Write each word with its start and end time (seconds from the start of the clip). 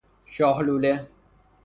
شاه 0.33 0.57
لوله 0.65 1.07